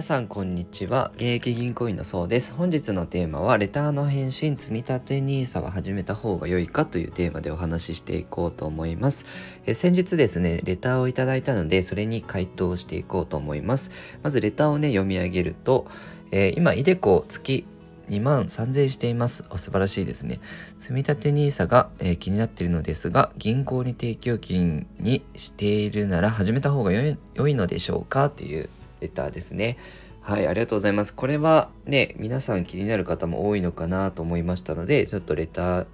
[0.00, 1.12] 皆さんこんにちは。
[1.16, 2.54] 現役銀行員のそうです。
[2.54, 9.26] 本日のテーマはレターの返信積立 NISA は始めた方が良いかというテーマでお話ししていこうと思います。
[9.66, 13.90] え先日ですねレターをいただいたのでそれに回答していこうと思います。
[14.22, 15.86] まずレターをね読み上げると、
[16.30, 17.66] えー、今イデコ月
[18.08, 19.44] 2万3000しています。
[19.50, 20.40] お素晴らしいですね。
[20.78, 28.30] 積立 NISA が、えー、気になっているのですが、銀行に定期預金にしているなら始めた方が良いのでしょうか？
[28.30, 29.78] というレターですね。
[30.20, 31.14] はい、ありがとうございます。
[31.14, 35.86] これはね、皆さん気になる方も多いのかなと思いましたので、ちょっとレター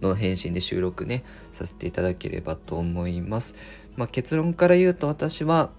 [0.00, 3.54] の返信で収録ね、させていただければと思います。
[3.96, 5.70] まあ、結論から言うと私は、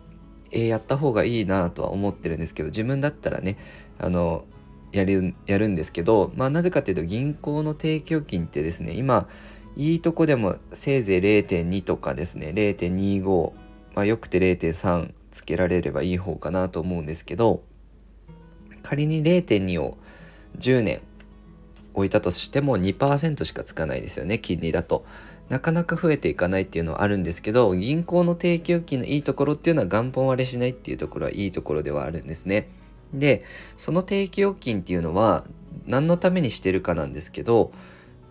[0.52, 3.58] えー、やった方がいいなとは思ってるんですけど、自分だったらね、
[3.98, 4.46] あの、
[4.92, 9.28] やる、やるんですけど、まあなぜかっていうと銀行の提供金ってですね、今、
[9.76, 13.52] いいとこでもせいぜい0.2とかですね、0.25、
[13.94, 17.62] まあよくて0.3つけられればいい方かなと思うんですけど
[18.84, 19.98] 仮に0.2を
[20.60, 21.02] 10年
[21.94, 25.06] 置いたとしても2%しかつかないですよね金利だと。
[25.50, 32.70] なかなか増えていかないっていうのはあるんですけど銀行の定期預金のいいところっていうのは元本割れしないっていうところはいいところではあるんですね。
[33.14, 33.44] で
[33.78, 35.46] その定期預金っていうのは
[35.86, 37.72] 何のためにしてるかなんですけど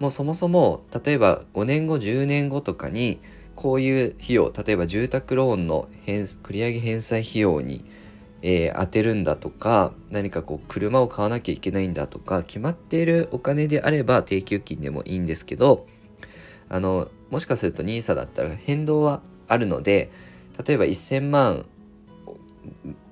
[0.00, 3.20] もうそもそも例えば5年後10年後とかに
[3.56, 7.84] こういう費用例えば住宅ローンの繰り上げ返済費用に、
[8.42, 15.86] えー、当てるんだとか何かこう車を買わなきゃいけないんだとか決まっているお金であれば定期預金でもいいんですけど
[16.68, 20.10] あのもしかすると NISA だったら変動はあるので
[20.66, 21.66] 例えば1000万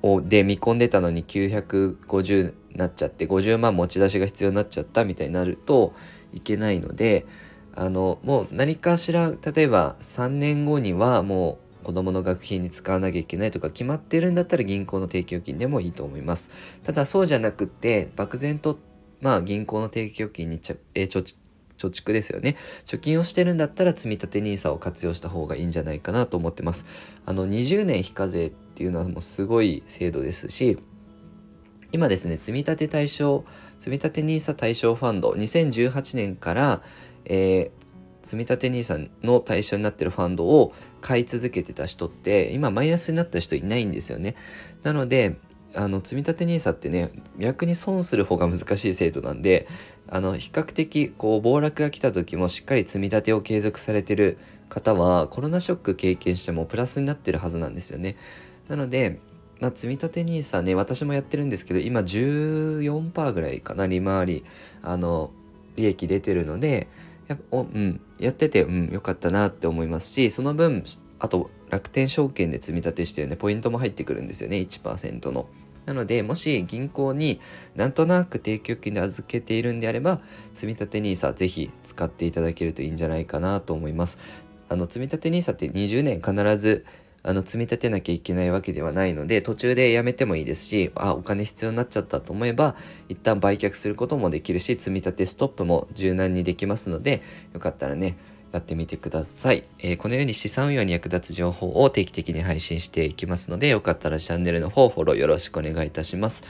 [0.02, 5.94] をで見込んでたのに950になっちゃって50万持ち出しが必要になっちゃったみたいになると
[6.32, 7.26] いけないので
[7.74, 16.50] あのもう何かしら例えば3年後にはもう子供の学費に使わなきゃいけないとか決まってるんだったら銀行の定期預金でもいいと思います。
[16.84, 18.78] ただそうじゃなくて漠然と
[19.20, 21.34] まあ銀行の定期預金にちゃ、えー、貯
[21.90, 22.56] 蓄ですよね。
[22.86, 26.84] 貯金をしてるんだったら積立 NISA を活用した方がいいんじゃないかなと思ってます。
[27.26, 30.78] あの20年非課税っていうのはもうすごい制度ですし
[31.92, 33.44] 今ですね積立対象
[33.78, 36.82] 積立 NISA 対象ファンド2018年から
[37.24, 44.36] えー、積立 NISA の対象になってるファンドを買い続けてた人って今マイナスになった人いないんですよね。
[44.82, 45.36] なので
[45.74, 49.66] あの積立 NISA ってね逆に損する方が難しい制度なんで
[50.08, 58.16] あの比較的こう暴落が来た時もしっかり積み立てを継続されてる方はコロナショック経験してもプラスになってるはずなんですよね。
[58.68, 59.18] なので
[59.60, 64.44] まあ、積立 NISA ね私もやってるんですけど今14%ぐらいかな利回り
[64.82, 65.30] あの
[65.76, 66.88] 利益出てるので
[67.32, 70.84] やお、うん、やってて、うん、よかったなって思いますし、その分、
[71.18, 75.48] あと楽天証券で積み立てしてるね、ポイントも入ってくるんですよね、1%の。
[75.86, 77.40] なので、もし銀行に
[77.74, 80.20] なんとなく定期預金で預けているんであれば、
[80.52, 84.18] 積立 NISA ぜひ使っていただけるといいんじゃないかなと思います。
[84.68, 86.84] あの、積立 NISA って20年必ず
[87.22, 92.74] あの積み立てなきゃいけないわけではないので途中でやめてもいいですしあお金必要になっちゃったと思えば
[93.08, 97.22] 一旦売却することもできるし積み立てストップも柔軟にできますので
[97.52, 98.16] よかったらね
[98.52, 106.44] やってみてください、えー、このように資産運用に役立つ情報を定期的に配信していきますのでよかったらチャンネルの方フォローよろしくお願いいたします。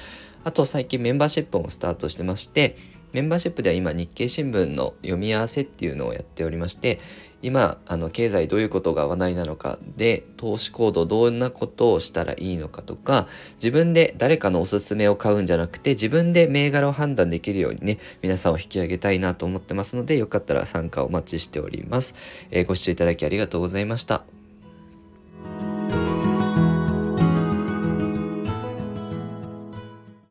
[0.44, 2.76] あと最近メンバーシップもスタートしてまして
[3.12, 6.98] メンバーシップでは今日経新聞の読み合わせっていうのをやっておりまして
[7.42, 22.14] 今あの経済どういうことが話題なのかで投資行動どんなことをしたらいいのかとか自分で誰かのおすすめを買うんじゃなくて自分で銘柄を判断できるようにね皆さんを引き上げたいなと思ってますのでよかったら参加お待ちしております、
[22.50, 24.41] えー、ご視聴いただきありがとうございました。